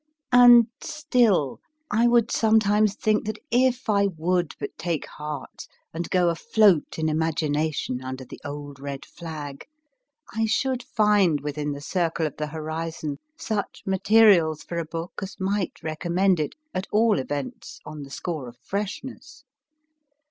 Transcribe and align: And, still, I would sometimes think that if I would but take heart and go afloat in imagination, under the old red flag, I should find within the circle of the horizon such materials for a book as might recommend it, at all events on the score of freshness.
And, 0.31 0.65
still, 0.81 1.59
I 1.91 2.07
would 2.07 2.31
sometimes 2.31 2.95
think 2.95 3.27
that 3.27 3.37
if 3.51 3.87
I 3.87 4.07
would 4.07 4.55
but 4.59 4.75
take 4.75 5.05
heart 5.05 5.67
and 5.93 6.09
go 6.09 6.29
afloat 6.29 6.97
in 6.97 7.07
imagination, 7.07 8.01
under 8.03 8.25
the 8.25 8.39
old 8.43 8.79
red 8.79 9.05
flag, 9.05 9.63
I 10.33 10.47
should 10.47 10.81
find 10.81 11.41
within 11.41 11.73
the 11.73 11.81
circle 11.81 12.25
of 12.25 12.37
the 12.37 12.47
horizon 12.47 13.19
such 13.37 13.83
materials 13.85 14.63
for 14.63 14.79
a 14.79 14.85
book 14.85 15.19
as 15.21 15.39
might 15.39 15.83
recommend 15.83 16.39
it, 16.39 16.55
at 16.73 16.87
all 16.91 17.19
events 17.19 17.79
on 17.85 18.01
the 18.01 18.09
score 18.09 18.47
of 18.47 18.57
freshness. 18.59 19.43